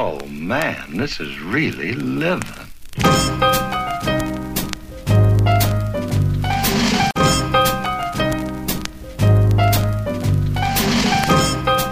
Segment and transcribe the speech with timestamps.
[0.00, 2.44] Oh man, this is really living.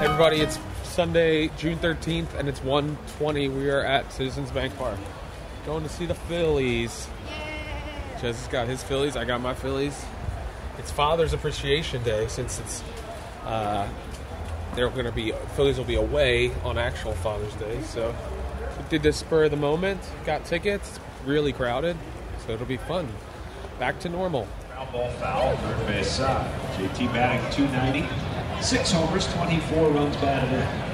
[0.01, 3.53] Everybody, it's Sunday, June 13th, and it's 1.20.
[3.53, 5.01] We are at Citizens Bank Park.
[5.67, 7.09] Going to see the Phillies.
[8.21, 10.05] Jess has got his Phillies, I got my Phillies.
[10.79, 12.85] It's Father's Appreciation Day since it's
[13.45, 13.89] uh,
[14.77, 17.83] they're going to be Phillies will be away on actual Father's Day.
[17.83, 18.15] So
[18.89, 20.01] did this spur of the moment.
[20.25, 21.01] Got tickets.
[21.25, 21.97] Really crowded,
[22.47, 23.09] so it'll be fun.
[23.81, 24.47] Back to normal.
[24.69, 26.49] Foul ball foul, third base side.
[26.75, 30.86] JT batting 290, six homers, 24 runs batted in.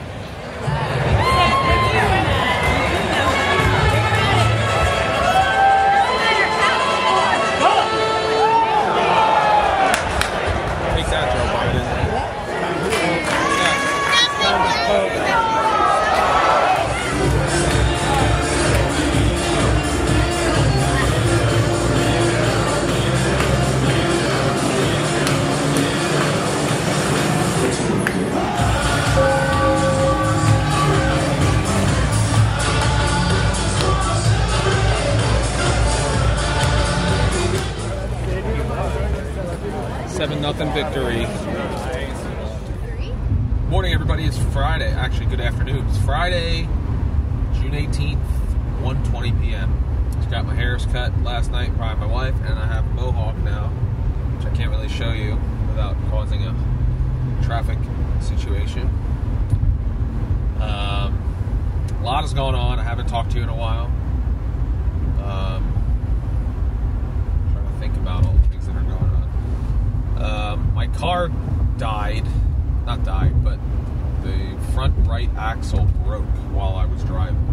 [40.53, 41.25] Nothing victory.
[43.71, 44.25] Morning, everybody.
[44.25, 44.93] It's Friday.
[44.93, 45.87] Actually, good afternoon.
[45.89, 46.69] It's Friday,
[47.55, 48.21] June eighteenth,
[48.83, 50.11] 1.20 p.m.
[50.17, 53.35] Just got my hairs cut last night by my wife, and I have a mohawk
[53.39, 53.69] now,
[54.37, 56.55] which I can't really show you without causing a
[57.43, 57.79] traffic
[58.21, 58.91] situation.
[60.61, 61.17] Um,
[61.99, 62.79] a lot is going on.
[62.79, 63.87] I haven't talked to you in a while.
[65.25, 65.73] Um,
[67.53, 69.23] trying to think about all the things that are going on.
[70.23, 71.31] Um, my car
[71.79, 72.25] died,
[72.87, 73.59] not died, but
[74.23, 76.23] the front right axle broke
[76.53, 77.45] while I was driving.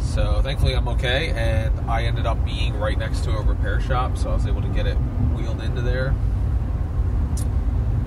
[0.00, 4.18] So thankfully I'm okay, and I ended up being right next to a repair shop,
[4.18, 4.96] so I was able to get it
[5.36, 6.12] wheeled into there.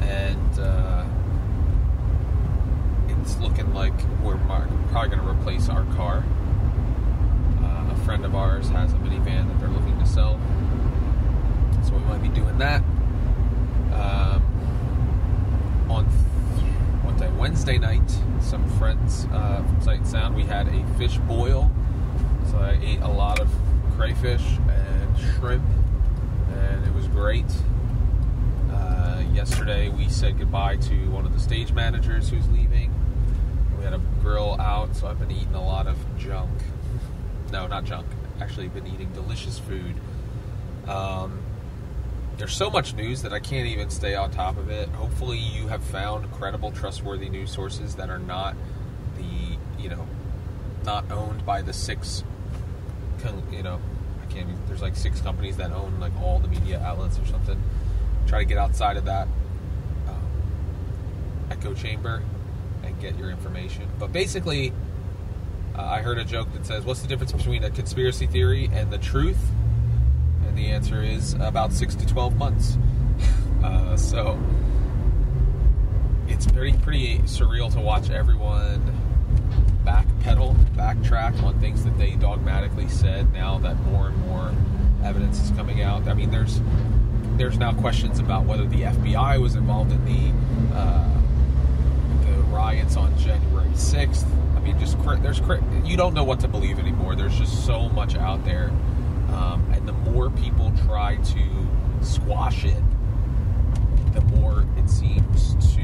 [0.02, 1.06] And uh,
[3.07, 6.25] it's looking like we're probably going to replace our car.
[7.63, 10.38] Uh, a friend of ours has a minivan that they're looking to sell,
[11.85, 12.84] so we might be doing that.
[14.00, 14.41] Um,
[15.90, 16.06] on
[17.18, 17.30] day?
[17.38, 18.09] Wednesday night,
[18.41, 21.72] some friends uh, from Sight Sound, we had a fish boil.
[22.52, 23.50] So I ate a lot of
[23.96, 25.66] crayfish and shrimp,
[26.53, 27.46] and it was great.
[28.72, 32.94] Uh, yesterday, we said goodbye to one of the stage managers who's leaving.
[33.78, 36.52] We had a grill out, so I've been eating a lot of junk.
[37.52, 38.08] No, not junk.
[38.40, 39.96] Actually, been eating delicious food.
[40.88, 41.40] Um,
[42.38, 44.90] there's so much news that I can't even stay on top of it.
[44.90, 48.56] Hopefully, you have found credible, trustworthy news sources that are not
[49.18, 50.08] the, you know,
[50.86, 52.24] not owned by the six,
[53.52, 53.80] you know,
[54.22, 57.26] I can't even, there's like six companies that own like all the media outlets or
[57.26, 57.62] something.
[58.28, 59.28] Try to get outside of that
[60.08, 60.28] um,
[61.50, 62.22] echo chamber
[62.84, 63.90] and get your information.
[63.97, 64.74] But basically,
[65.76, 68.92] uh, I heard a joke that says, What's the difference between a conspiracy theory and
[68.92, 69.40] the truth?
[70.57, 72.78] The answer is about six to 12 months.
[73.63, 74.40] Uh, so
[76.28, 78.79] it's pretty, pretty surreal to watch everyone
[79.84, 84.53] backpedal, backtrack on things that they dogmatically said now that more and more
[85.03, 86.07] evidence is coming out.
[86.07, 86.62] I mean, there's
[87.38, 91.09] there's now questions about whether the FBI was involved in the uh,
[92.22, 94.25] the riots on January 6th.
[94.56, 95.41] I mean, just there's
[95.84, 97.16] you don't know what to believe anymore.
[97.16, 98.72] There's just so much out there,
[99.38, 101.68] um, and the more people try to
[102.02, 102.84] squash it,
[104.14, 105.84] the more it seems to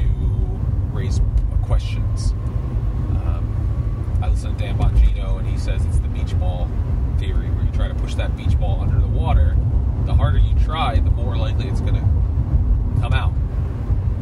[0.92, 1.20] raise
[1.62, 2.32] questions.
[3.12, 6.68] Um, I listen to Dan Bongino, and he says it's the beach ball
[7.18, 9.56] theory, where you try to push that beach ball under the water.
[10.04, 13.32] The harder you try, the more likely it's going to come out.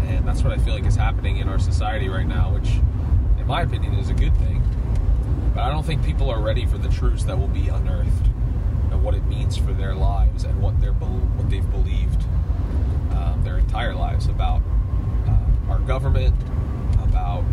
[0.06, 2.69] And that's what I feel like is happening in our society right now, which,
[3.41, 4.62] in my opinion, is a good thing.
[5.54, 8.31] But I don't think people are ready for the truths that will be unearthed
[9.03, 12.22] what it means for their lives and what they're what they've believed
[13.13, 14.63] um, their entire lives about
[15.27, 16.34] uh, our government,
[17.03, 17.45] about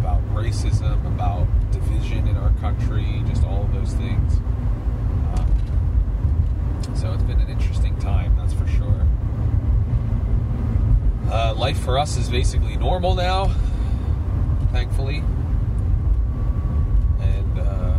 [0.00, 4.38] about racism, about division in our country, just all of those things.
[5.36, 9.06] Um, so it's been an interesting time, that's for sure.
[11.30, 13.50] Uh, life for us is basically normal now,
[14.70, 15.24] thankfully.
[17.20, 17.98] And uh,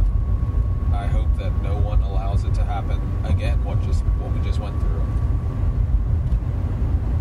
[0.93, 3.63] I hope that no one allows it to happen again.
[3.63, 5.05] What just what we just went through.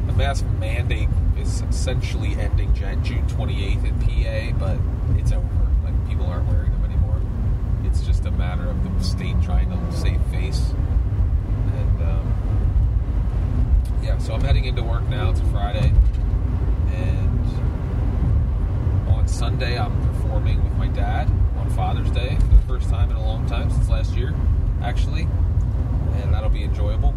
[0.06, 4.78] The mask mandate is essentially ending June 28th in PA, but
[5.18, 5.46] it's over.
[5.84, 7.20] Like people aren't wearing them anymore.
[7.84, 10.72] It's just a matter of the state trying to save face.
[11.76, 12.32] And um,
[14.02, 15.30] yeah, so I'm heading into work now.
[15.30, 15.92] It's a Friday,
[16.92, 17.40] and
[19.08, 22.38] on Sunday I'm performing with my dad on Father's Day
[22.76, 24.34] first time in a long time since last year,
[24.82, 27.14] actually, and that'll be enjoyable.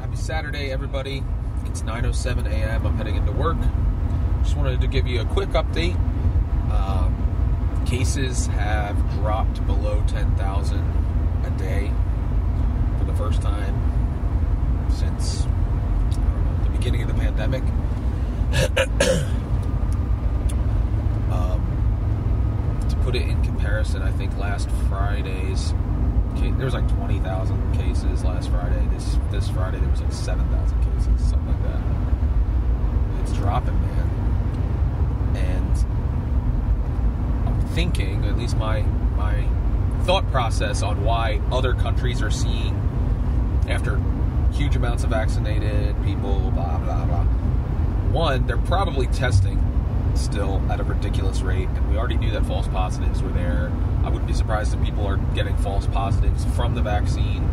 [0.00, 1.22] Happy Saturday, everybody.
[1.64, 2.84] It's 9:07 a.m.
[2.84, 3.56] I'm heading into work.
[4.42, 5.94] Just wanted to give you a quick update.
[6.72, 10.78] Um, cases have dropped below 10,000
[11.44, 11.92] a day
[12.98, 17.62] for the first time since know, the beginning of the pandemic.
[21.30, 21.70] um,
[22.89, 25.74] to put it in comparison, I think last Friday's
[26.40, 28.86] there was like 20,000 cases last Friday.
[28.92, 31.80] This this Friday there was like 7,000 cases, something like that.
[33.22, 35.36] It's dropping, man.
[35.36, 35.86] And
[37.46, 38.82] I'm thinking, at least my
[39.16, 39.46] my
[40.04, 42.74] thought process on why other countries are seeing
[43.68, 44.00] after
[44.52, 47.24] huge amounts of vaccinated people, blah blah blah.
[48.12, 49.58] One, they're probably testing
[50.14, 53.72] still at a ridiculous rate, and we already knew that false positives were there.
[54.04, 57.48] I wouldn't be surprised if people are getting false positives from the vaccine.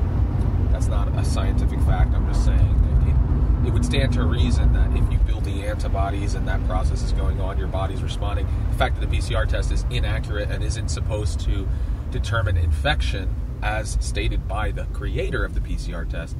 [0.71, 2.13] That's not a scientific fact.
[2.13, 6.35] I'm just saying it, it would stand to reason that if you build the antibodies
[6.35, 8.47] and that process is going on, your body's responding.
[8.71, 11.67] The fact that the PCR test is inaccurate and isn't supposed to
[12.11, 16.35] determine infection, as stated by the creator of the PCR test,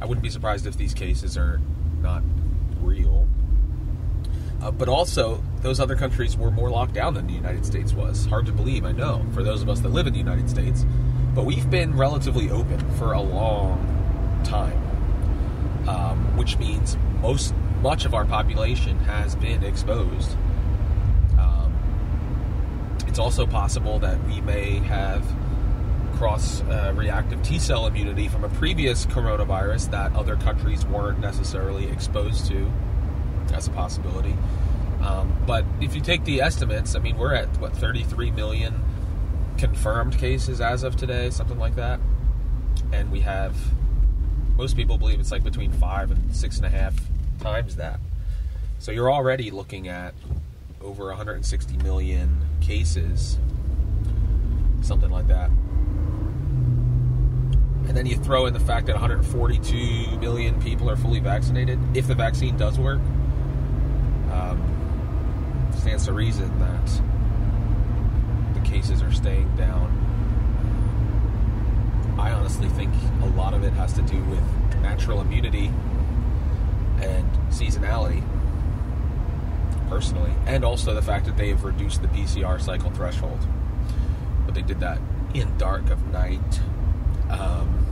[0.00, 1.60] I wouldn't be surprised if these cases are
[2.02, 2.22] not
[2.80, 3.26] real.
[4.64, 8.24] Uh, but also, those other countries were more locked down than the United States was.
[8.24, 10.86] Hard to believe, I know, for those of us that live in the United States.
[11.34, 14.78] But we've been relatively open for a long time,
[15.86, 20.30] um, which means most much of our population has been exposed.
[21.38, 21.74] Um,
[23.06, 25.26] it's also possible that we may have
[26.16, 31.90] cross uh, reactive T cell immunity from a previous coronavirus that other countries weren't necessarily
[31.90, 32.72] exposed to.
[33.48, 34.36] That's a possibility.
[35.02, 38.82] Um, but if you take the estimates, I mean, we're at what 33 million
[39.58, 42.00] confirmed cases as of today, something like that,
[42.92, 43.54] and we have
[44.56, 46.94] most people believe it's like between five and six and a half
[47.40, 48.00] times that.
[48.78, 50.14] So you're already looking at
[50.80, 53.38] over 160 million cases,
[54.82, 55.50] something like that.
[57.86, 61.78] And then you throw in the fact that 142 million people are fully vaccinated.
[61.94, 63.00] If the vaccine does work,
[66.04, 67.00] stands to reason that
[68.54, 69.90] the cases are staying down.
[72.18, 72.92] I honestly think
[73.22, 74.42] a lot of it has to do with
[74.82, 75.72] natural immunity
[77.00, 78.22] and seasonality,
[79.88, 83.40] personally, and also the fact that they've reduced the PCR cycle threshold.
[84.44, 84.98] But they did that
[85.32, 86.60] in dark of night.
[87.30, 87.86] Um,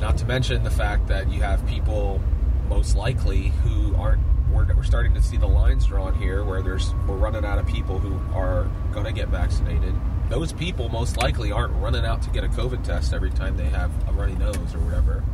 [0.00, 2.20] not to mention the fact that you have people
[2.68, 4.31] most likely who aren't.
[4.52, 7.66] We're, we're starting to see the lines drawn here where there's we're running out of
[7.66, 9.94] people who are going to get vaccinated.
[10.28, 13.68] Those people most likely aren't running out to get a COVID test every time they
[13.68, 15.24] have a runny nose or whatever.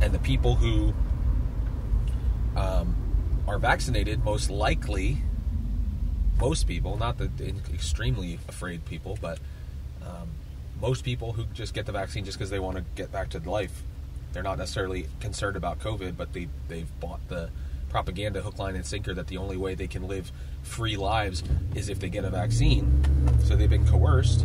[0.00, 0.92] And the people who
[2.56, 2.94] um,
[3.46, 5.18] are vaccinated most likely
[6.38, 7.30] most people, not the
[7.72, 9.38] extremely afraid people, but
[10.02, 10.28] um,
[10.80, 13.38] most people who just get the vaccine just because they want to get back to
[13.38, 13.82] life.
[14.32, 17.50] They're not necessarily concerned about COVID, but they they've bought the
[17.94, 20.32] propaganda hook, line, and sinker that the only way they can live
[20.62, 21.44] free lives
[21.76, 23.00] is if they get a vaccine.
[23.44, 24.40] So they've been coerced.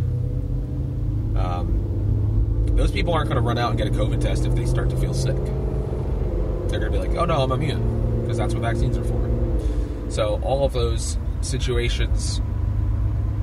[1.36, 4.68] Um, those people aren't going to run out and get a COVID test if they
[4.68, 5.36] start to feel sick.
[5.36, 10.12] They're going to be like, "Oh no, I'm immune," because that's what vaccines are for.
[10.12, 12.42] So all of those situations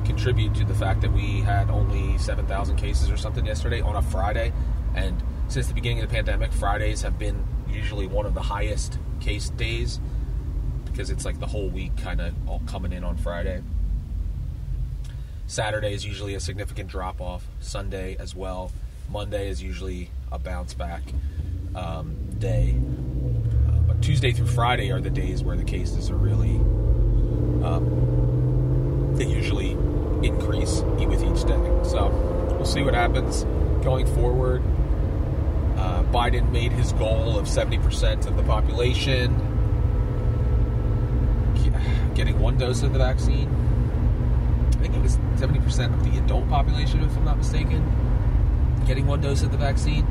[0.04, 4.02] contribute to the fact that we had only 7,000 cases or something yesterday on a
[4.02, 4.52] Friday.
[4.94, 9.00] And since the beginning of the pandemic, Fridays have been usually one of the highest
[9.26, 9.99] case days
[10.85, 13.61] because it's like the whole week kind of all coming in on Friday.
[15.49, 18.71] Saturday is usually a significant drop off, Sunday as well.
[19.11, 21.02] Monday is usually a bounce back
[21.75, 22.76] um, day.
[23.68, 26.56] Uh, but Tuesday through Friday are the days where the cases are really
[27.66, 29.73] um, they usually
[30.23, 31.80] increase with each day.
[31.83, 32.11] So
[32.52, 33.42] we'll see what happens
[33.83, 34.62] going forward.
[36.16, 39.35] Biden made his goal of 70% of the population
[42.14, 43.50] getting one dose of the vaccine.
[44.68, 47.85] I think it was 70% of the adult population, if I'm not mistaken,
[48.87, 50.06] getting one dose of the vaccine.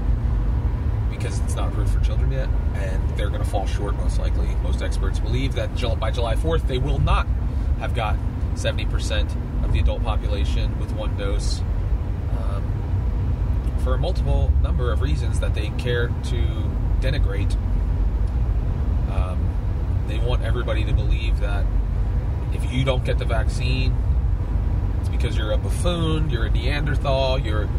[1.10, 4.48] because it's not approved for children yet, and they're going to fall short most likely.
[4.62, 5.70] Most experts believe that
[6.00, 7.26] by July 4th, they will not
[7.80, 8.16] have got
[8.54, 11.62] 70% of the adult population with one dose
[13.86, 16.42] for a multiple number of reasons that they care to
[17.02, 17.56] denigrate.
[19.12, 21.68] Um, they want everybody to believe that
[22.52, 23.96] if you don't get the vaccine,
[25.00, 27.70] it's because you're a buffoon, you're a Neanderthal, you're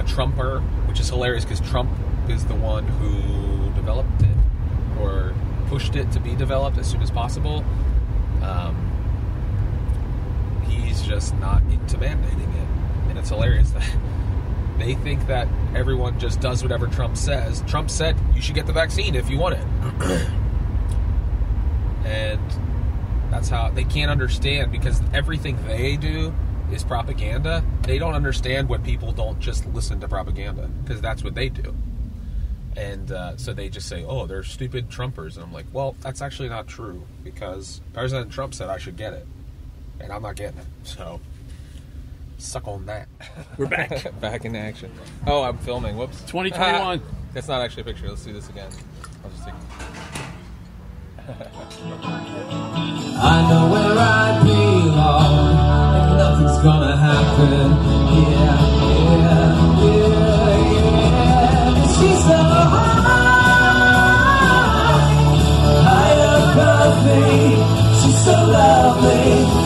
[0.00, 1.92] a Trumper, which is hilarious because Trump
[2.28, 5.32] is the one who developed it or
[5.68, 7.64] pushed it to be developed as soon as possible.
[8.42, 8.74] Um,
[10.68, 12.68] he's just not into mandating it,
[13.10, 13.88] and it's hilarious that
[14.78, 17.62] they think that everyone just does whatever Trump says.
[17.66, 19.66] Trump said you should get the vaccine if you want it,
[22.04, 22.40] and
[23.30, 26.32] that's how they can't understand because everything they do
[26.72, 27.64] is propaganda.
[27.82, 31.74] They don't understand when people don't just listen to propaganda because that's what they do.
[32.76, 35.36] And uh, so they just say, oh, they're stupid Trumpers.
[35.36, 39.14] And I'm like, well, that's actually not true because President Trump said I should get
[39.14, 39.26] it.
[39.98, 40.66] And I'm not getting it.
[40.84, 41.20] So
[42.38, 43.08] suck on that.
[43.58, 44.18] We're back.
[44.20, 44.90] Back in action.
[45.26, 45.96] Oh, I'm filming.
[45.96, 46.20] Whoops.
[46.22, 47.02] 2021.
[47.34, 48.08] That's not actually a picture.
[48.08, 48.70] Let's do this again.
[49.24, 49.54] I'll just take
[51.28, 51.32] I
[53.50, 55.56] know where I belong,
[55.96, 57.70] and nothing's gonna happen.
[58.14, 61.86] Yeah, yeah, yeah, yeah.
[61.88, 62.38] She's so
[62.72, 64.26] high,
[65.82, 66.16] high
[66.52, 67.26] above me.
[68.00, 69.65] She's so lovely.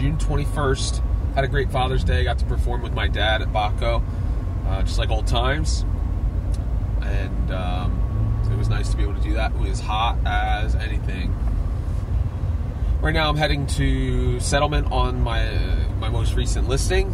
[0.00, 1.34] June 21st.
[1.34, 2.24] Had a great Father's Day.
[2.24, 4.02] Got to perform with my dad at Baco,
[4.66, 5.84] uh, just like old times.
[7.02, 9.52] And um, it was nice to be able to do that.
[9.52, 11.36] It was hot as anything.
[13.02, 15.50] Right now, I'm heading to settlement on my
[15.98, 17.10] my most recent listing,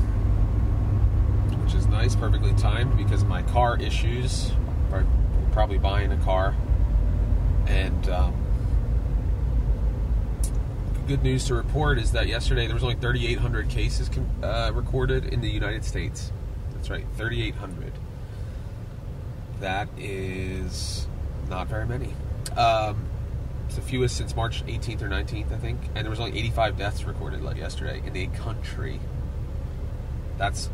[1.65, 4.53] which is nice, perfectly timed because of my car issues.
[5.51, 6.55] Probably buying a car,
[7.67, 8.46] and um,
[11.07, 14.11] good news to report is that yesterday there was only 3,800 cases
[14.43, 16.33] uh, recorded in the United States.
[16.75, 17.93] That's right, 3,800.
[19.61, 21.07] That is
[21.49, 22.13] not very many.
[22.57, 23.05] Um,
[23.67, 25.81] it's the fewest since March 18th or 19th, I think.
[25.95, 29.01] And there was only 85 deaths recorded like yesterday in the country.
[30.39, 30.71] That's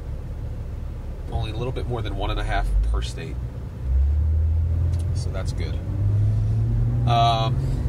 [1.30, 3.36] only a little bit more than one and a half per state.
[5.14, 5.78] So that's good.
[7.06, 7.81] Um,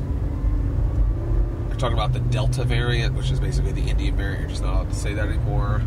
[1.83, 4.39] talking about the Delta variant, which is basically the Indian variant.
[4.39, 5.81] You're just not allowed to say that anymore.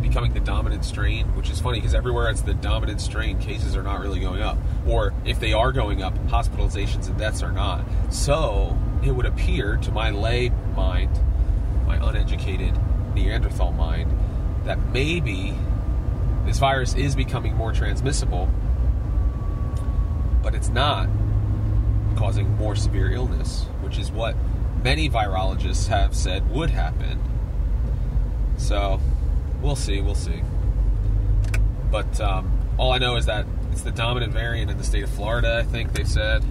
[0.00, 3.82] Becoming the dominant strain, which is funny because everywhere it's the dominant strain, cases are
[3.82, 4.56] not really going up.
[4.86, 7.84] Or if they are going up, hospitalizations and deaths are not.
[8.08, 11.10] So it would appear to my lay mind,
[11.86, 12.72] my uneducated
[13.14, 14.10] Neanderthal mind,
[14.64, 15.54] that maybe
[16.46, 18.48] this virus is becoming more transmissible,
[20.42, 21.10] but it's not
[22.16, 24.34] causing more severe illness, which is what
[24.84, 27.18] many virologists have said would happen.
[28.58, 29.00] So,
[29.60, 30.42] we'll see, we'll see.
[31.90, 35.10] But um, all I know is that it's the dominant variant in the state of
[35.10, 35.58] Florida.
[35.58, 36.44] I think they said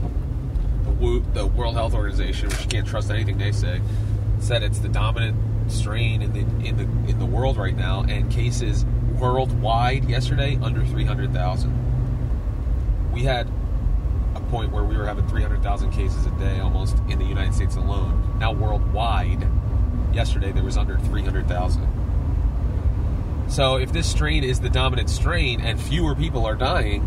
[0.84, 3.80] the, the World Health Organization, which you can't trust anything they say,
[4.40, 5.38] said it's the dominant
[5.72, 8.84] strain in the in the in the world right now, and cases
[9.18, 11.72] worldwide yesterday under three hundred thousand.
[13.14, 13.48] We had
[14.54, 18.38] point where we were having 300,000 cases a day almost in the United States alone.
[18.38, 19.48] Now, worldwide,
[20.14, 23.48] yesterday there was under 300,000.
[23.50, 27.02] So, if this strain is the dominant strain and fewer people are dying,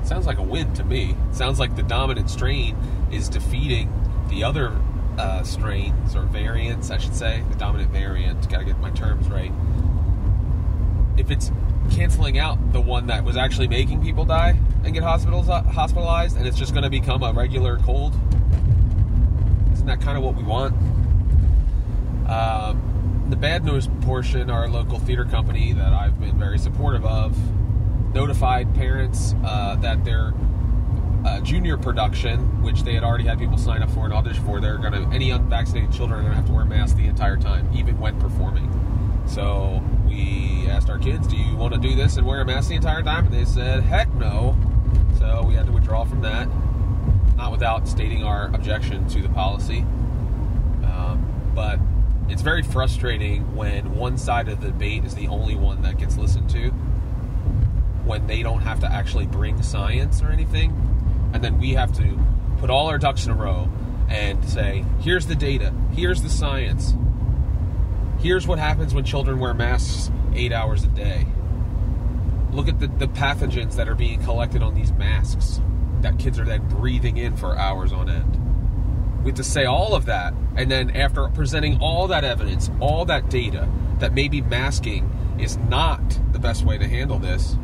[0.00, 1.14] it sounds like a win to me.
[1.28, 2.74] It sounds like the dominant strain
[3.12, 3.92] is defeating
[4.30, 4.74] the other
[5.18, 7.44] uh, strains or variants, I should say.
[7.50, 9.25] The dominant variant, gotta get my terms.
[11.26, 11.50] If it's
[11.90, 16.46] canceling out the one that was actually making people die and get hospitals hospitalized, and
[16.46, 18.14] it's just going to become a regular cold.
[19.72, 20.72] Isn't that kind of what we want?
[22.30, 27.36] Um, the bad news portion, our local theater company that I've been very supportive of,
[28.14, 30.32] notified parents uh, that their
[31.24, 34.60] uh, junior production, which they had already had people sign up for and audition for,
[34.60, 37.36] they're going to any unvaccinated children are going to have to wear masks the entire
[37.36, 38.70] time, even when performing.
[39.26, 39.82] So
[40.16, 42.74] we asked our kids, "Do you want to do this and wear a mask the
[42.74, 44.56] entire time?" And they said, "Heck no."
[45.18, 46.48] So we had to withdraw from that,
[47.36, 49.80] not without stating our objection to the policy.
[50.84, 51.78] Um, but
[52.28, 56.16] it's very frustrating when one side of the debate is the only one that gets
[56.16, 56.70] listened to,
[58.04, 60.70] when they don't have to actually bring science or anything,
[61.32, 62.18] and then we have to
[62.58, 63.68] put all our ducks in a row
[64.08, 66.94] and say, here's the data, here's the science,
[68.26, 71.24] here's what happens when children wear masks eight hours a day.
[72.50, 75.60] Look at the, the pathogens that are being collected on these masks
[76.00, 79.22] that kids are then breathing in for hours on end.
[79.22, 83.04] We have to say all of that, and then after presenting all that evidence, all
[83.04, 83.68] that data,
[84.00, 86.02] that maybe masking is not
[86.32, 87.56] the best way to handle this,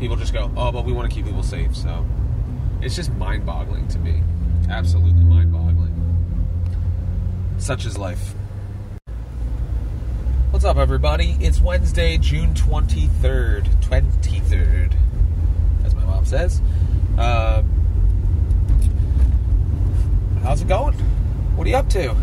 [0.00, 1.76] people just go, oh, but we want to keep people safe.
[1.76, 2.04] So
[2.82, 4.22] it's just mind boggling to me.
[4.68, 5.94] Absolutely mind boggling.
[7.58, 8.34] Such is life.
[10.60, 11.38] What's up, everybody?
[11.40, 13.64] It's Wednesday, June 23rd.
[13.80, 14.92] 23rd,
[15.86, 16.60] as my mom says.
[17.16, 17.64] Um,
[20.42, 20.92] how's it going?
[21.56, 22.14] What are you up to?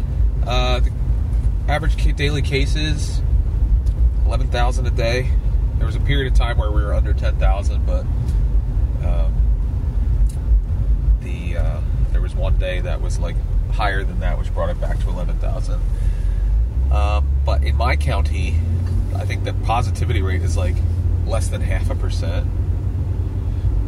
[0.45, 0.91] Uh, the
[1.67, 3.23] average daily cases,
[4.27, 5.31] 11,000 a day.
[5.79, 8.05] There was a period of time where we were under 10,000, but
[9.03, 9.33] um,
[11.21, 13.35] the uh, there was one day that was like
[13.71, 15.81] higher than that, which brought it back to 11,000.
[16.91, 18.55] Um, but in my county,
[19.15, 20.75] I think the positivity rate is like
[21.25, 22.45] less than half a percent,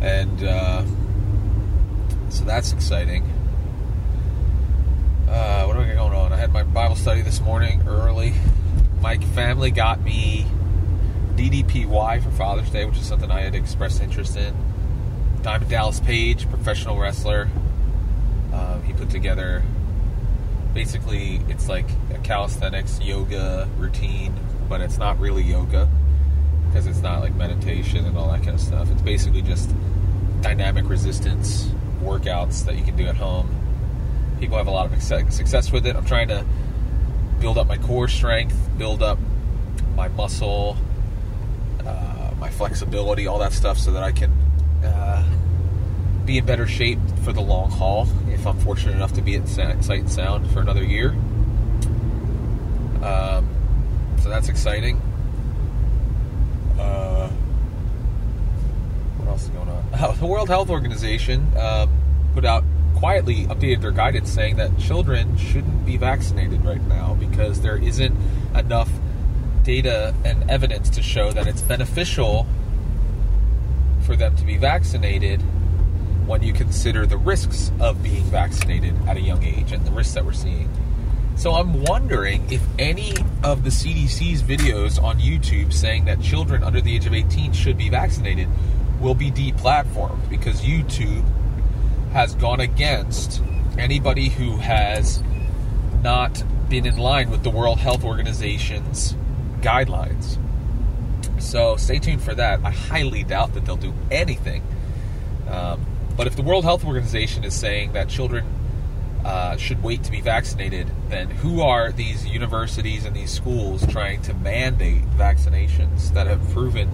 [0.02, 0.86] and uh,
[2.30, 3.24] so that's exciting.
[5.28, 6.32] Uh, what do I got going on?
[6.32, 8.34] I had my Bible study this morning early.
[9.02, 10.46] My family got me
[11.36, 14.56] DDPY for Father's Day, which is something I had expressed interest in.
[15.42, 17.50] Diamond Dallas Page, professional wrestler.
[18.54, 19.64] Um, he put together
[20.74, 24.34] basically it's like a calisthenics yoga routine,
[24.68, 25.90] but it's not really yoga
[26.68, 28.90] because it's not like meditation and all that kind of stuff.
[28.92, 29.70] It's basically just
[30.42, 31.70] dynamic resistance
[32.02, 33.56] workouts that you can do at home.
[34.40, 35.96] People have a lot of success with it.
[35.96, 36.46] I'm trying to
[37.40, 39.18] build up my core strength, build up
[39.96, 40.78] my muscle,
[41.86, 44.32] uh, my flexibility, all that stuff, so that I can
[44.84, 45.26] uh,
[46.26, 48.08] be in better shape for the long haul.
[48.28, 51.10] If I'm fortunate enough to be at Sight Sound for another year,
[53.04, 53.48] um,
[54.22, 54.98] so that's exciting.
[56.80, 57.30] Uh,
[59.18, 59.86] what else is going on?
[60.00, 61.90] Oh, the World Health Organization um,
[62.34, 62.64] put out
[62.96, 68.16] quietly updated their guidance saying that children shouldn't be vaccinated right now because there isn't
[68.56, 68.90] enough
[69.64, 72.46] data and evidence to show that it's beneficial
[74.02, 75.42] for them to be vaccinated
[76.30, 80.14] when you consider the risks of being vaccinated at a young age and the risks
[80.14, 80.70] that we're seeing.
[81.36, 83.14] So I'm wondering if any
[83.44, 87.78] of the CDC's videos on YouTube saying that children under the age of 18 should
[87.78, 88.48] be vaccinated
[89.00, 91.26] will be deplatformed because YouTube
[92.12, 93.42] has gone against
[93.80, 95.24] anybody who has
[96.04, 99.16] not been in line with the World Health Organization's
[99.62, 100.38] guidelines.
[101.42, 102.60] So stay tuned for that.
[102.64, 104.62] I highly doubt that they'll do anything.
[105.50, 105.86] Um,
[106.20, 108.46] but if the World Health Organization is saying that children
[109.24, 114.22] uh, should wait to be vaccinated, then who are these universities and these schools trying
[114.24, 116.90] to mandate vaccinations that have proven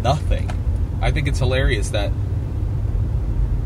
[0.00, 0.48] nothing?
[1.02, 2.12] I think it's hilarious that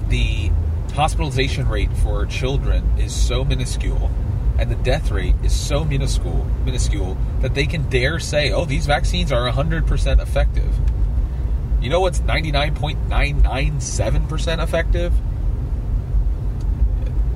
[0.09, 0.51] the
[0.95, 4.11] hospitalization rate for children is so minuscule
[4.59, 8.87] and the death rate is so minuscule minuscule that they can dare say, "Oh, these
[8.87, 10.89] vaccines are 100% effective."
[11.81, 15.14] You know what's 99.997% effective?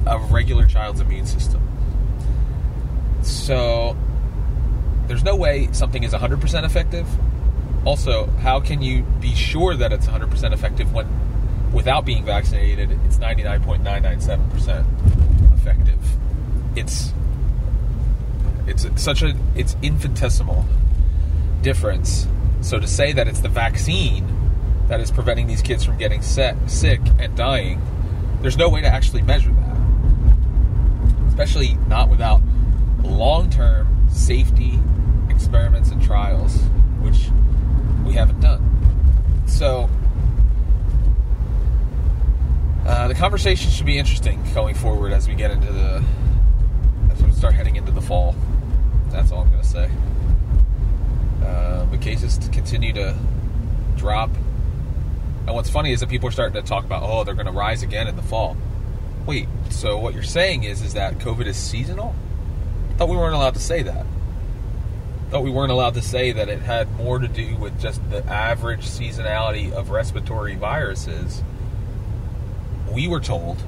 [0.06, 1.62] A regular child's immune system.
[3.22, 3.96] So
[5.06, 7.08] there's no way something is 100% effective.
[7.86, 11.06] Also, how can you be sure that it's 100% effective when
[11.72, 15.98] without being vaccinated it's 99.997% effective?
[16.76, 17.12] It's
[18.66, 20.64] it's such a it's infinitesimal
[21.62, 22.26] difference.
[22.62, 24.26] So to say that it's the vaccine
[24.94, 27.82] that is preventing these kids from getting set, sick and dying,
[28.42, 29.76] there's no way to actually measure that.
[31.26, 32.40] Especially not without
[33.02, 34.78] long-term safety
[35.28, 36.58] experiments and trials,
[37.00, 37.28] which
[38.06, 38.62] we haven't done.
[39.46, 39.90] So
[42.86, 46.04] uh, the conversation should be interesting going forward as we get into the
[47.10, 48.36] as we start heading into the fall.
[49.08, 49.90] That's all I'm going to say.
[51.44, 53.16] Uh, the cases continue to
[53.96, 54.30] drop.
[55.46, 57.52] And what's funny is that people are starting to talk about, oh, they're going to
[57.52, 58.56] rise again in the fall.
[59.26, 62.14] Wait, so what you're saying is is that COVID is seasonal?
[62.90, 64.06] I thought we weren't allowed to say that.
[64.06, 68.08] I thought we weren't allowed to say that it had more to do with just
[68.10, 71.42] the average seasonality of respiratory viruses.
[72.90, 73.62] We were told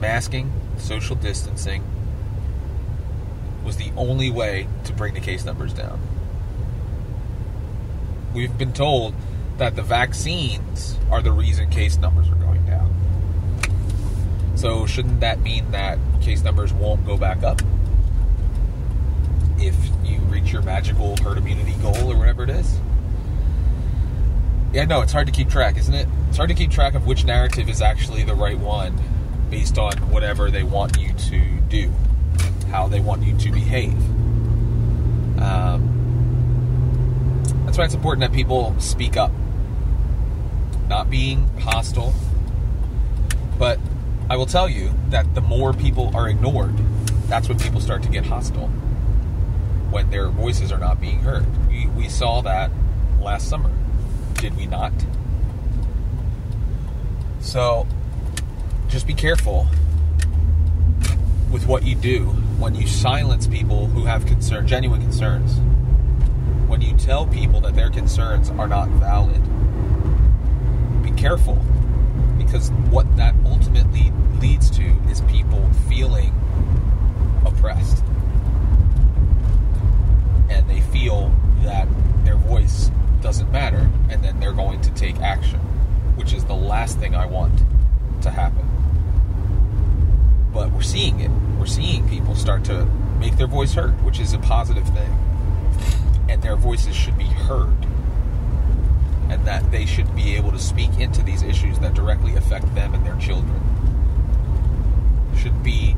[0.00, 1.82] masking, social distancing
[3.64, 6.00] was the only way to bring the case numbers down.
[8.34, 9.14] We've been told
[9.58, 12.92] that the vaccines are the reason case numbers are going down.
[14.56, 17.60] So, shouldn't that mean that case numbers won't go back up?
[19.58, 22.78] if you reach your magical herd immunity goal or whatever it is.
[24.72, 26.06] Yeah, no, it's hard to keep track, isn't it?
[26.28, 28.98] It's hard to keep track of which narrative is actually the right one
[29.50, 31.90] based on whatever they want you to do,
[32.70, 33.94] how they want you to behave.
[35.40, 35.92] Um,
[37.64, 39.30] that's why it's important that people speak up,
[40.88, 42.14] not being hostile.
[43.58, 43.78] But
[44.28, 46.74] I will tell you that the more people are ignored,
[47.28, 48.68] that's when people start to get hostile
[49.90, 51.46] when their voices are not being heard.
[51.68, 52.70] We, we saw that
[53.20, 53.70] last summer,
[54.34, 54.92] did we not?
[57.40, 57.86] So
[58.88, 59.66] just be careful
[61.50, 62.24] with what you do
[62.58, 65.58] when you silence people who have concern, genuine concerns.
[66.68, 69.40] When you tell people that their concerns are not valid,
[71.16, 71.56] careful
[72.38, 76.32] because what that ultimately leads to is people feeling
[77.44, 78.02] oppressed
[80.48, 81.88] and they feel that
[82.24, 85.58] their voice doesn't matter, and then they're going to take action,
[86.16, 87.62] which is the last thing I want
[88.22, 88.64] to happen.
[90.52, 91.30] But we're seeing it.
[91.58, 92.84] We're seeing people start to
[93.18, 95.18] make their voice heard, which is a positive thing.
[96.28, 97.85] And their voices should be heard.
[99.28, 102.94] And that they should be able to speak into these issues that directly affect them
[102.94, 103.60] and their children.
[105.36, 105.96] Should be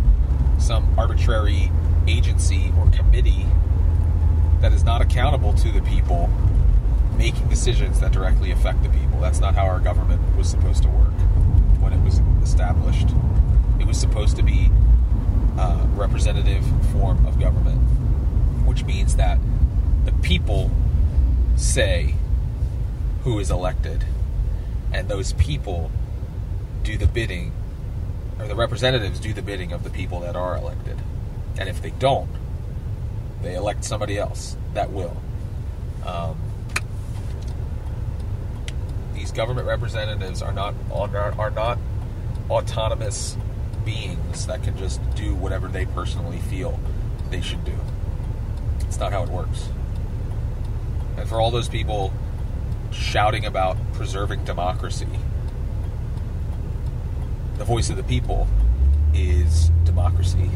[0.58, 1.70] some arbitrary
[2.06, 3.46] agency or committee
[4.60, 6.28] that is not accountable to the people
[7.16, 9.20] making decisions that directly affect the people.
[9.20, 11.12] That's not how our government was supposed to work
[11.80, 13.08] when it was established.
[13.80, 14.70] It was supposed to be
[15.58, 17.78] a representative form of government,
[18.64, 19.38] which means that
[20.04, 20.70] the people
[21.56, 22.14] say
[23.28, 24.06] who is elected,
[24.90, 25.90] and those people
[26.82, 27.52] do the bidding,
[28.38, 30.96] or the representatives do the bidding of the people that are elected.
[31.58, 32.30] And if they don't,
[33.42, 35.14] they elect somebody else that will.
[36.06, 36.38] Um,
[39.12, 41.78] these government representatives are not are, are not
[42.48, 43.36] autonomous
[43.84, 46.80] beings that can just do whatever they personally feel
[47.28, 47.78] they should do.
[48.80, 49.68] It's not how it works.
[51.18, 52.10] And for all those people
[52.98, 55.08] shouting about preserving democracy,
[57.56, 58.46] the voice of the people
[59.14, 60.50] is democracy.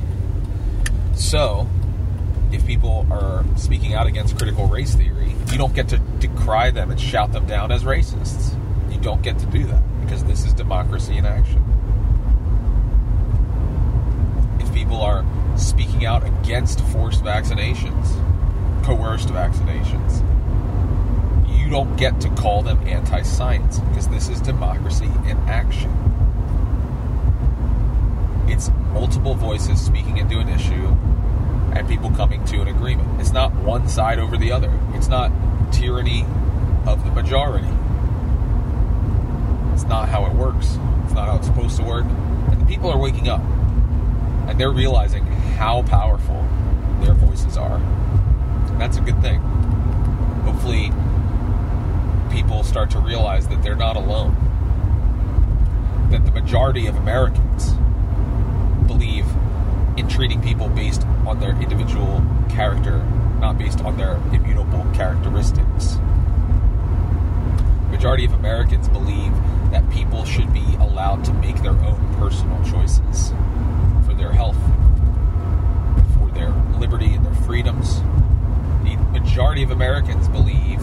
[1.14, 1.68] So,
[2.52, 6.90] if people are speaking out against critical race theory, you don't get to decry them
[6.90, 8.58] and shout them down as racists.
[8.92, 11.62] You don't get to do that because this is democracy in action.
[14.60, 15.24] If people are
[15.56, 18.12] speaking out against forced vaccinations,
[18.84, 20.22] coerced vaccinations,
[21.72, 25.90] don't get to call them anti science because this is democracy in action.
[28.46, 30.88] It's multiple voices speaking into an issue
[31.74, 33.18] and people coming to an agreement.
[33.18, 34.70] It's not one side over the other.
[34.92, 35.32] It's not
[35.72, 36.26] tyranny
[36.86, 37.68] of the majority.
[39.72, 40.78] It's not how it works.
[41.04, 42.04] It's not how it's supposed to work.
[42.04, 43.40] And the people are waking up
[44.46, 45.24] and they're realizing
[45.56, 46.46] how powerful
[47.00, 47.78] their voices are.
[47.78, 49.40] And that's a good thing.
[50.44, 50.92] Hopefully,
[52.32, 54.34] people start to realize that they're not alone.
[56.10, 57.72] That the majority of Americans
[58.86, 59.26] believe
[59.98, 63.04] in treating people based on their individual character,
[63.38, 65.98] not based on their immutable characteristics.
[67.90, 69.32] Majority of Americans believe
[69.70, 73.30] that people should be allowed to make their own personal choices
[74.06, 74.56] for their health,
[76.16, 78.00] for their liberty and their freedoms.
[78.84, 80.81] The majority of Americans believe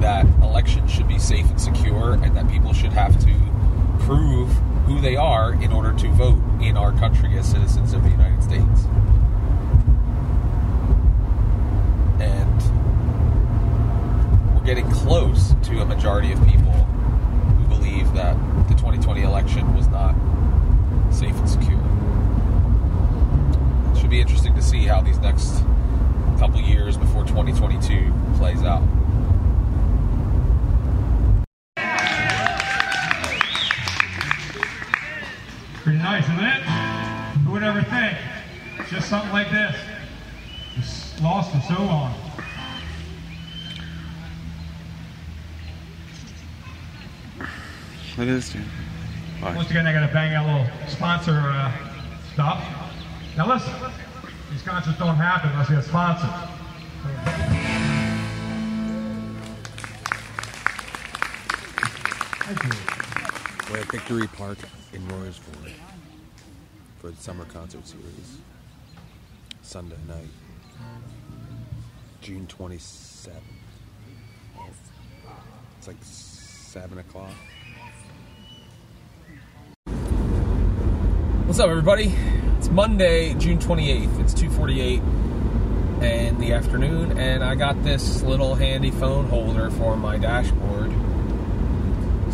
[0.00, 3.34] that elections should be safe and secure and that people should have to
[4.04, 4.48] prove
[4.86, 8.42] who they are in order to vote in our country as citizens of the United
[8.42, 8.84] States.
[12.20, 12.62] And
[14.54, 18.34] we're getting close to a majority of people who believe that
[18.68, 20.14] the 2020 election was not
[21.12, 21.78] safe and secure.
[23.92, 25.62] It should be interesting to see how these next
[26.38, 28.82] couple years before 2022 plays out.
[35.88, 36.62] Pretty nice, isn't it?
[37.46, 38.18] Who would ever think?
[38.90, 39.74] Just something like this.
[40.74, 42.14] Just lost for so long.
[47.38, 47.48] Look
[48.18, 48.64] at this dude.
[49.40, 51.72] Once again, I got to bang out a little sponsor uh,
[52.34, 52.62] stuff.
[53.38, 53.72] Now listen,
[54.50, 56.28] these concerts don't happen unless you have sponsors.
[62.44, 63.72] Thank you.
[63.72, 64.58] We're at Victory Park
[64.98, 65.74] in
[66.98, 68.38] for the summer concert series.
[69.62, 70.30] Sunday night,
[72.20, 73.32] June 27th.
[75.78, 77.30] It's like 7 o'clock.
[81.46, 82.14] What's up, everybody?
[82.58, 84.18] It's Monday, June 28th.
[84.20, 85.02] It's 2:48
[86.02, 90.92] in the afternoon, and I got this little handy phone holder for my dashboard.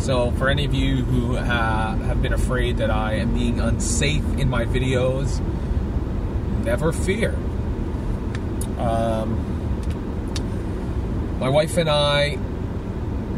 [0.05, 4.23] So, for any of you who ha- have been afraid that I am being unsafe
[4.37, 5.39] in my videos,
[6.63, 7.33] never fear.
[8.77, 9.41] Um,
[11.39, 12.37] my wife and I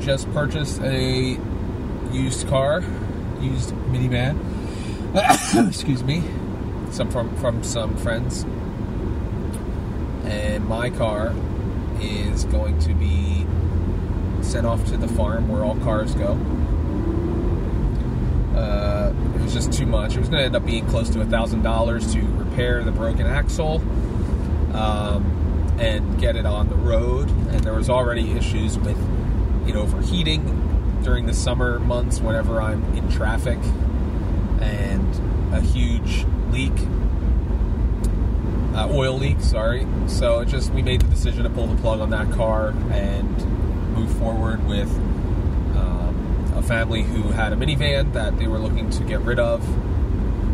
[0.01, 1.39] just purchased a
[2.11, 2.83] used car,
[3.39, 4.35] used minivan.
[5.69, 6.21] excuse me,
[6.91, 8.43] some from from some friends,
[10.25, 11.33] and my car
[12.01, 13.47] is going to be
[14.47, 16.33] sent off to the farm where all cars go.
[18.57, 20.15] Uh, it was just too much.
[20.15, 22.91] It was going to end up being close to a thousand dollars to repair the
[22.91, 23.81] broken axle
[24.73, 27.29] um, and get it on the road.
[27.29, 28.97] And there was already issues with
[29.67, 33.59] it overheating during the summer months whenever I'm in traffic
[34.61, 36.73] and a huge leak,
[38.73, 39.41] uh, oil leak.
[39.41, 39.85] Sorry.
[40.07, 43.56] So it just we made the decision to pull the plug on that car and
[43.97, 44.89] move forward with
[45.75, 49.63] um, a family who had a minivan that they were looking to get rid of,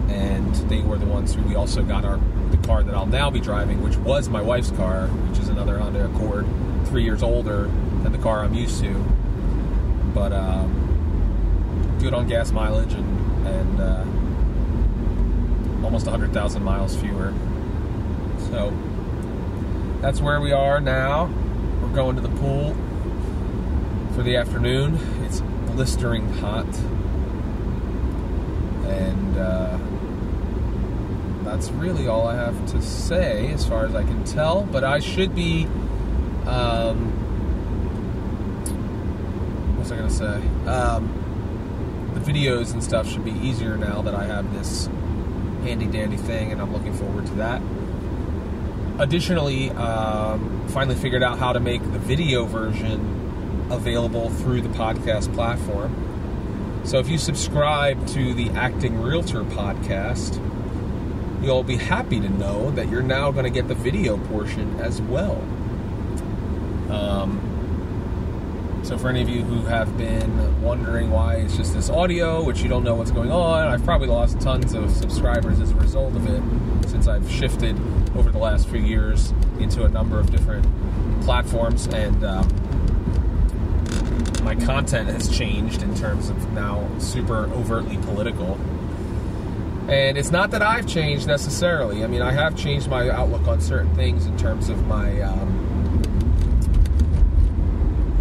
[0.09, 2.19] and they were the ones who we also got our
[2.51, 5.79] the car that I'll now be driving, which was my wife's car, which is another
[5.79, 6.45] Honda Accord,
[6.85, 7.63] three years older
[8.03, 8.93] than the car I'm used to,
[10.13, 14.05] but um, good on gas mileage and and uh,
[15.83, 17.33] almost 100,000 miles fewer.
[18.49, 18.71] So
[19.99, 21.25] that's where we are now.
[21.81, 22.73] We're going to the pool
[24.13, 24.99] for the afternoon.
[25.23, 26.67] It's blistering hot.
[28.85, 29.77] And uh,
[31.43, 34.63] that's really all I have to say as far as I can tell.
[34.63, 35.65] But I should be.
[36.45, 37.11] Um,
[39.71, 40.69] what was I going to say?
[40.69, 44.87] Um, the videos and stuff should be easier now that I have this
[45.63, 47.61] handy dandy thing, and I'm looking forward to that.
[48.99, 53.12] Additionally, um, finally figured out how to make the video version
[53.75, 56.81] available through the podcast platform.
[56.85, 60.39] So if you subscribe to the Acting Realtor podcast,
[61.43, 65.01] you'll be happy to know that you're now going to get the video portion as
[65.01, 65.41] well.
[66.89, 72.43] Um, so for any of you who have been wondering why it's just this audio,
[72.43, 75.75] which you don't know what's going on, I've probably lost tons of subscribers as a
[75.75, 77.79] result of it since I've shifted
[78.15, 80.65] over the last few years into a number of different
[81.23, 82.49] platforms and um,
[84.43, 88.59] my content has changed in terms of now super overtly political.
[89.87, 92.03] And it's not that I've changed necessarily.
[92.03, 95.59] I mean, I have changed my outlook on certain things in terms of my um,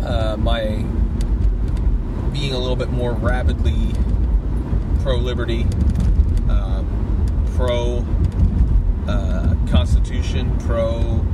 [0.04, 0.84] uh, my
[2.32, 3.92] being a little bit more rabidly
[5.02, 5.66] pro liberty,
[6.48, 6.82] uh,
[7.54, 8.04] pro
[9.06, 11.24] uh, Constitution, pro.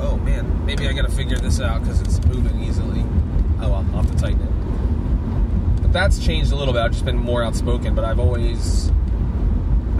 [0.00, 3.04] Oh man, maybe I gotta figure this out because it's moving easily.
[3.64, 5.82] Oh I'll have to tighten it.
[5.82, 6.82] But that's changed a little bit.
[6.82, 8.90] I've just been more outspoken, but I've always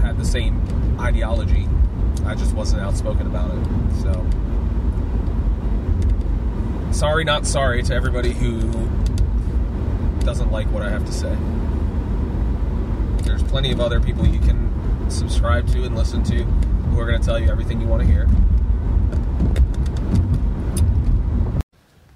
[0.01, 0.61] had the same
[0.99, 1.67] ideology.
[2.25, 4.01] I just wasn't outspoken about it.
[4.01, 4.25] So
[6.91, 8.61] sorry, not sorry to everybody who
[10.19, 11.35] doesn't like what I have to say.
[13.23, 17.19] There's plenty of other people you can subscribe to and listen to who are going
[17.19, 18.27] to tell you everything you want to hear.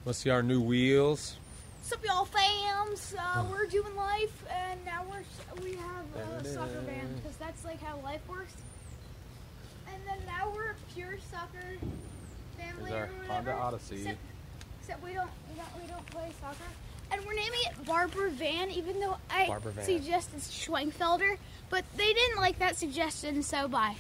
[0.10, 1.36] Let's see our new wheels.
[1.82, 3.14] What's up, y'all fams?
[3.16, 5.22] Uh, we're doing life, and now we're
[5.64, 8.56] we have a soccer band because that's like how life works.
[9.88, 11.78] And then now we're a pure soccer
[12.58, 13.52] family Here's our or whatever.
[13.52, 13.98] Honda Odyssey.
[13.98, 14.18] Except,
[14.82, 16.58] except we don't we don't we don't play soccer.
[17.12, 19.86] And we're naming it Barber Van, even though I Barber Van.
[19.86, 21.38] suggested Schwenkfelder,
[21.70, 23.96] but they didn't like that suggestion, so bye.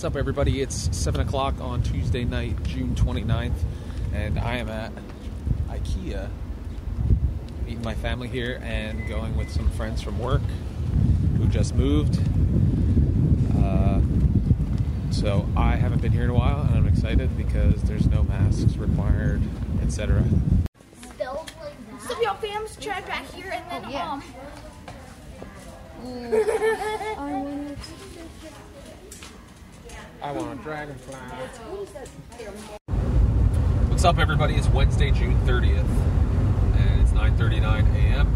[0.00, 0.62] What's up, everybody?
[0.62, 3.52] It's 7 o'clock on Tuesday night, June 29th,
[4.14, 4.92] and I am at
[5.68, 6.28] IKEA
[7.64, 10.42] meeting my family here and going with some friends from work
[11.36, 12.18] who just moved.
[13.56, 14.00] Uh,
[15.12, 18.76] So I haven't been here in a while, and I'm excited because there's no masks
[18.76, 19.42] required,
[19.82, 20.24] etc.
[21.18, 24.22] So y'all fams, Chad back here, and then um.
[30.22, 31.16] I want a dragonfly.
[34.00, 34.54] What's up, everybody?
[34.54, 35.84] It's Wednesday, June 30th,
[36.74, 38.32] and it's 9:39 a.m.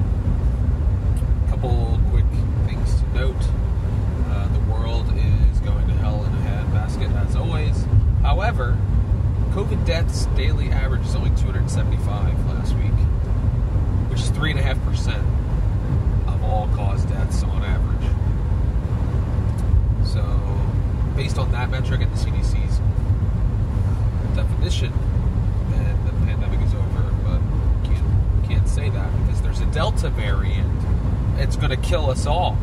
[1.48, 2.26] Couple quick
[2.66, 3.42] things to note:
[4.28, 7.82] uh, the world is going to hell in a handbasket as always.
[8.20, 8.76] However,
[9.52, 12.92] COVID deaths daily average is only 275 last week,
[14.10, 15.24] which is three and a half percent
[16.28, 18.10] of all cause deaths on average.
[20.06, 20.20] So,
[21.16, 22.80] based on that metric and the CDC's
[24.36, 24.92] definition,
[25.70, 27.02] then the pandemic is over.
[27.24, 27.40] But
[27.84, 30.68] can't can't say that because there's a Delta variant.
[31.38, 32.58] It's going to kill us all.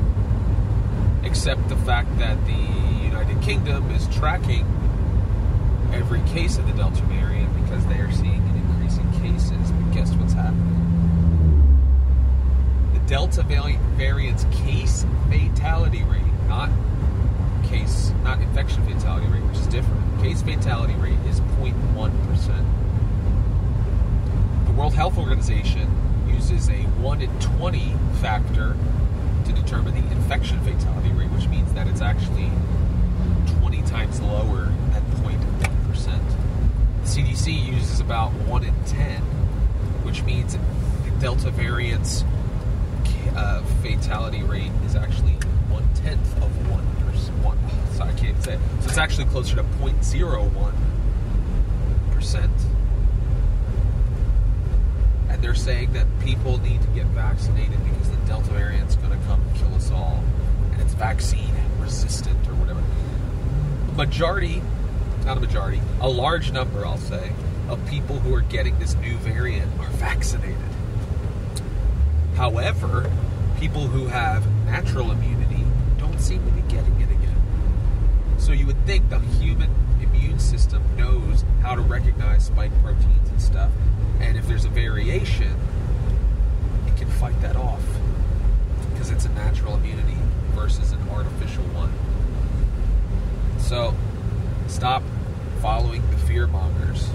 [1.23, 4.65] Except the fact that the United Kingdom is tracking
[5.93, 9.71] every case of the Delta variant because they are seeing an increase in cases.
[9.71, 10.67] But guess what's happening?
[12.93, 16.69] The Delta variant's case fatality rate, not
[17.63, 20.21] case, not infection fatality rate, which is different.
[20.21, 22.65] Case fatality rate is 0.1%.
[24.71, 25.93] The World Health Organization
[26.29, 28.77] uses a 1 in 20 factor
[29.43, 32.49] to determine the infection fatality rate, which means that it's actually
[33.59, 36.21] 20 times lower at 0.1%.
[37.01, 39.21] The CDC uses about 1 in 10,
[40.03, 42.23] which means the Delta variant's
[43.35, 45.33] uh, fatality rate is actually
[45.67, 47.37] one tenth of one percent.
[47.43, 47.57] One,
[47.91, 48.57] sorry, I can't say.
[48.79, 50.73] So it's actually closer to 0.01
[52.13, 52.51] percent.
[55.41, 59.41] They're saying that people need to get vaccinated because the Delta variant's going to come
[59.41, 60.23] and kill us all,
[60.71, 62.81] and it's vaccine resistant or whatever.
[63.91, 64.61] A majority,
[65.25, 67.31] not a majority, a large number, I'll say,
[67.67, 70.57] of people who are getting this new variant are vaccinated.
[72.35, 73.11] However,
[73.59, 75.65] people who have natural immunity
[75.97, 77.41] don't seem to be getting it again.
[78.37, 79.69] So you would think the human
[80.01, 83.71] immune system knows how to recognize spike proteins and stuff.
[84.19, 85.55] And if there's a variation,
[86.87, 87.83] it can fight that off
[88.91, 90.17] because it's a natural immunity
[90.51, 91.91] versus an artificial one.
[93.59, 93.93] So
[94.67, 95.03] stop
[95.61, 97.09] following the fear mongers.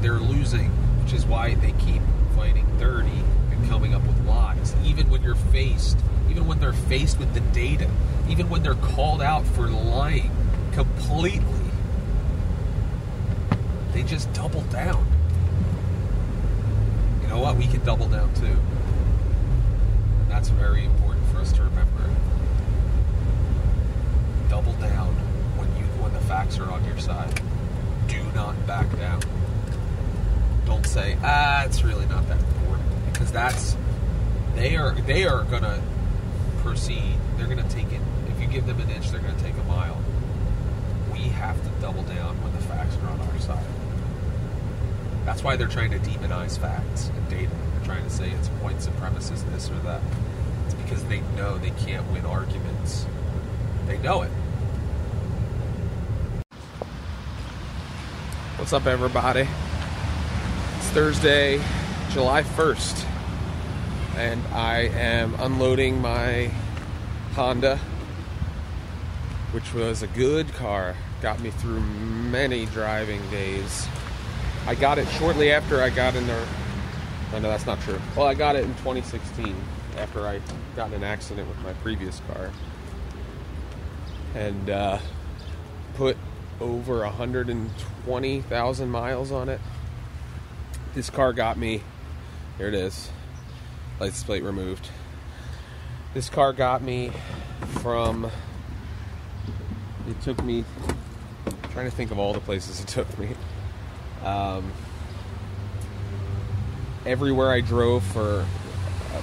[0.00, 0.70] They're losing,
[1.02, 2.02] which is why they keep
[2.36, 3.08] fighting 30
[3.52, 4.74] and coming up with lies.
[4.84, 7.90] Even when you're faced, even when they're faced with the data,
[8.28, 10.30] even when they're called out for lying
[10.72, 11.70] completely,
[13.94, 15.02] they just double down.
[17.22, 17.56] You know what?
[17.56, 18.44] We can double down too.
[18.44, 22.10] And that's very important for us to remember.
[24.50, 25.14] Double down
[25.56, 27.40] when you when the facts are on your side.
[28.06, 29.22] Do not back down.
[30.66, 32.84] Don't say, ah, it's really not that important.
[33.10, 33.78] Because that's
[34.56, 35.82] they are they are gonna
[36.62, 37.18] proceed.
[37.36, 38.00] They're gonna take it.
[38.28, 39.98] If you give them an inch, they're gonna take a mile.
[41.12, 43.64] We have to double down when the facts are on our side.
[45.24, 47.50] That's why they're trying to demonize facts and data.
[47.50, 50.00] They're trying to say it's white supremacist, this or that.
[50.66, 53.06] It's because they know they can't win arguments.
[53.86, 54.30] They know it.
[58.56, 59.48] What's up, everybody?
[60.78, 61.60] It's Thursday,
[62.10, 63.06] July 1st,
[64.16, 66.50] and I am unloading my
[67.34, 67.78] Honda,
[69.52, 70.94] which was a good car.
[71.22, 73.86] Got me through many driving days.
[74.66, 76.46] I got it shortly after I got in there.
[77.32, 78.00] Oh, no, that's not true.
[78.16, 79.56] Well, I got it in 2016
[79.96, 80.40] after I
[80.76, 82.50] got in an accident with my previous car.
[84.34, 84.98] And uh,
[85.94, 86.16] put
[86.60, 89.60] over 120,000 miles on it.
[90.94, 91.82] This car got me.
[92.58, 93.08] Here it is.
[94.00, 94.88] License plate removed.
[96.14, 97.12] This car got me
[97.80, 98.30] from.
[100.08, 100.64] It took me.
[101.46, 103.30] I'm trying to think of all the places it took me.
[104.24, 104.72] Um,
[107.06, 108.46] everywhere I drove for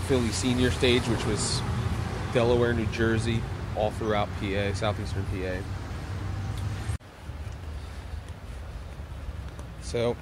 [0.07, 1.61] Philly Senior Stage, which was
[2.33, 3.41] Delaware, New Jersey,
[3.75, 5.57] all throughout PA, southeastern PA.
[9.81, 10.15] So,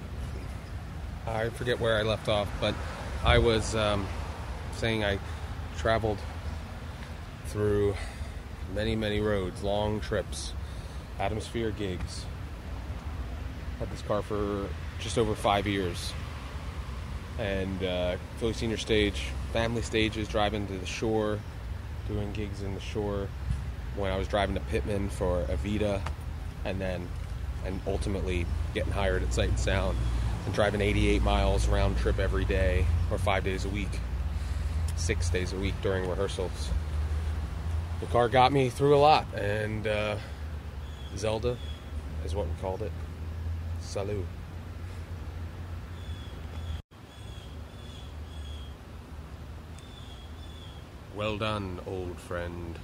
[1.25, 2.75] I forget where I left off, but
[3.23, 4.05] I was um,
[4.78, 5.19] saying I
[5.78, 6.17] traveled
[7.47, 7.95] through
[8.73, 10.53] many, many roads, long trips,
[11.19, 12.25] atmosphere gigs.
[13.80, 14.67] Had this car for
[14.99, 16.13] just over five years.
[17.39, 19.21] And uh, Philly Senior Stage,
[19.53, 21.39] family stages, driving to the shore,
[22.07, 23.28] doing gigs in the shore.
[23.95, 26.01] When I was driving to Pitman for Evita,
[26.65, 27.07] and then
[27.65, 29.97] and ultimately getting hired at Sight and Sound
[30.45, 33.99] and driving 88 miles round trip every day or five days a week,
[35.07, 36.67] six days a week during rehearsals.
[38.01, 40.17] The car got me through a lot, and uh,
[41.15, 41.55] Zelda
[42.25, 42.91] is what we called it.
[43.79, 44.25] Salut.
[51.15, 52.77] Well done, old friend.